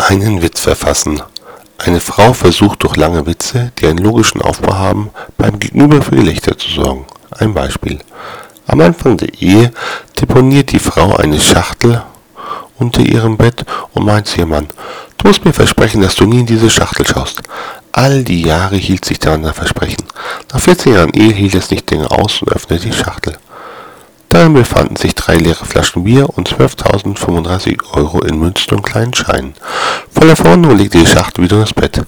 [0.00, 1.20] Einen Witz verfassen.
[1.76, 6.56] Eine Frau versucht durch lange Witze, die einen logischen Aufbau haben, beim Gegenüber für Gelächter
[6.56, 7.04] zu sorgen.
[7.30, 7.98] Ein Beispiel.
[8.68, 9.72] Am Anfang der Ehe
[10.18, 12.00] deponiert die Frau eine Schachtel
[12.78, 14.68] unter ihrem Bett und meint zu ihrem Mann,
[15.18, 17.42] du musst mir versprechen, dass du nie in diese Schachtel schaust.
[17.90, 20.04] All die Jahre hielt sich daran das Versprechen.
[20.52, 23.36] Nach 14 Jahren Ehe hielt es nicht länger aus und öffnete die Schachtel.
[24.38, 29.54] Darin befanden sich drei leere Flaschen Bier und 12.035 Euro in Münzen und kleinen Scheinen.
[30.12, 32.04] Voller Verwunderung legte die Schachtel wieder ins Bett.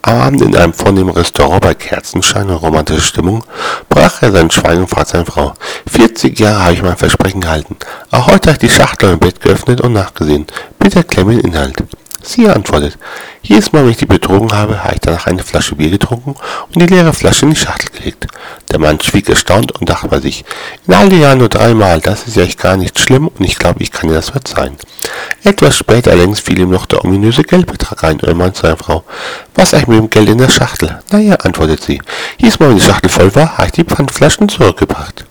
[0.00, 3.44] Am Abend in einem vornehmen Restaurant bei Kerzenschein und romantischer Stimmung
[3.90, 5.52] brach er sein Schweigen und fragte seine Frau.
[5.86, 7.76] 40 Jahre habe ich mein Versprechen gehalten.
[8.10, 10.46] Auch heute habe ich die Schachtel im Bett geöffnet und nachgesehen.
[10.78, 11.84] Bitte erklär mir den Inhalt.
[12.26, 12.96] Sie antwortet,
[13.42, 16.34] jedes Mal, wenn ich die betrogen habe, habe ich danach eine Flasche Bier getrunken
[16.74, 18.26] und die leere Flasche in die Schachtel gelegt.
[18.70, 20.42] Der Mann schwieg erstaunt und dachte bei sich,
[20.86, 23.58] in all den Jahren nur dreimal, das ist ja echt gar nicht schlimm und ich
[23.58, 24.76] glaube, ich kann dir das verzeihen.
[25.42, 29.04] Etwas später allerdings fiel ihm noch der ominöse Geldbetrag ein und er meinte seiner Frau,
[29.54, 31.00] was eigentlich mit dem Geld in der Schachtel?
[31.10, 32.00] Naja, antwortet sie,
[32.38, 35.26] jedes Mal, wenn die Schachtel voll war, habe ich die Pfandflaschen zurückgebracht.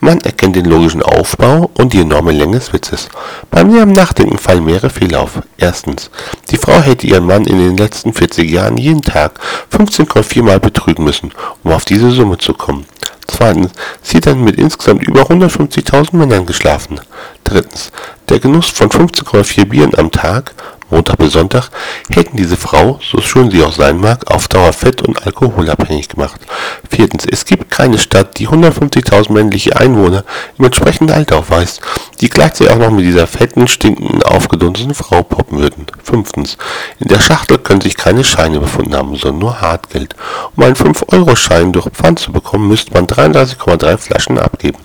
[0.00, 3.08] Man erkennt den logischen Aufbau und die enorme Länge des Witzes.
[3.50, 5.42] Beim näheren Nachdenken fallen mehrere Fehler auf.
[5.56, 6.10] Erstens.
[6.50, 9.40] Die Frau hätte ihren Mann in den letzten 40 Jahren jeden Tag
[9.72, 11.32] 15,4 Mal betrügen müssen,
[11.64, 12.86] um auf diese Summe zu kommen.
[13.26, 13.72] Zweitens.
[14.02, 17.00] Sie hat dann mit insgesamt über 150.000 Männern geschlafen.
[17.44, 17.90] Drittens.
[18.28, 20.54] Der Genuss von 15,4 Bieren am Tag
[20.90, 21.70] Montag bis Sonntag,
[22.10, 26.40] hätten diese Frau, so schön sie auch sein mag, auf Dauer fett- und alkoholabhängig gemacht.
[26.88, 30.24] Viertens, es gibt keine Stadt, die 150.000 männliche Einwohner
[30.58, 31.80] im entsprechenden Alter aufweist,
[32.20, 35.86] die gleichzeitig auch noch mit dieser fetten, stinkenden, aufgedunsteten Frau poppen würden.
[36.02, 36.56] Fünftens,
[37.00, 40.14] in der Schachtel können sich keine Scheine befunden haben, sondern nur Hartgeld.
[40.54, 44.78] Um einen 5-Euro-Schein durch Pfand zu bekommen, müsste man 33,3 Flaschen abgeben.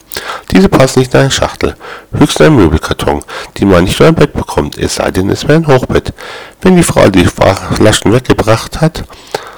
[0.51, 1.75] Diese passen nicht in eine Schachtel,
[2.13, 3.23] höchstens ein Möbelkarton,
[3.57, 6.13] den man nicht nur ein Bett bekommt, es sei denn, es wäre ein Hochbett.
[6.61, 9.05] Wenn die Frau die Flaschen weggebracht hat,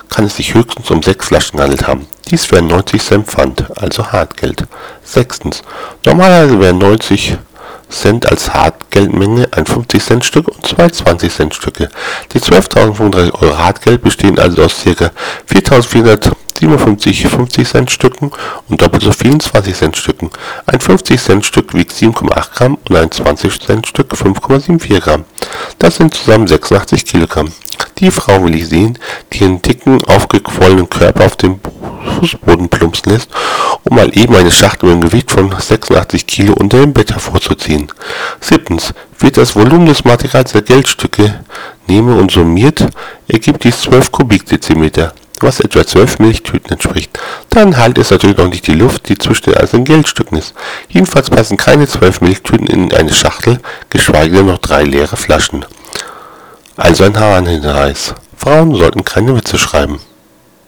[0.10, 2.06] kann es sich höchstens um sechs Flaschen gehandelt haben.
[2.30, 4.66] Dies wären 90 Cent Pfand, also Hartgeld.
[5.04, 5.64] Sechstens.
[6.06, 7.38] Normalerweise wären 90
[7.90, 11.90] Cent als Hartgeldmenge ein 50 Cent Stück und zwei 20 Cent Stücke.
[12.34, 15.12] Die 12.035 Euro Hartgeld bestehen also aus ca.
[15.50, 16.32] 4.400
[16.64, 18.32] 57 50 Cent Stücken
[18.70, 20.30] und doppelt so vielen 20 Cent Stücken.
[20.66, 25.26] Ein 50 Cent Stück wiegt 7,8 Gramm und ein 20 Cent Stück 5,74 Gramm.
[25.80, 27.52] Das sind zusammen 86 Kilogramm.
[27.98, 28.98] Die Frau will ich sehen,
[29.34, 31.60] die ihren dicken, aufgequollenen Körper auf dem
[32.20, 33.30] Fußboden plumpsen lässt,
[33.84, 37.92] um mal eben eine Schachtel mit einem Gewicht von 86 Kilo unter dem Bett hervorzuziehen.
[38.40, 38.94] Siebtens.
[39.20, 41.44] Wird das Volumen des Materials der Geldstücke
[41.88, 42.88] nehme und summiert,
[43.28, 47.20] ergibt dies 12 Kubikdezimeter was etwa 12 Milchtüten entspricht.
[47.50, 50.54] Dann halt es natürlich noch nicht die Luft, die zwischen den einzelnen Geldstücken ist.
[50.90, 53.60] Jedenfalls passen keine 12 Milchtüten in eine Schachtel,
[53.90, 55.66] geschweige denn noch drei leere Flaschen.
[56.76, 57.46] Also ein Hahn
[58.36, 60.00] Frauen sollten keine Witze schreiben.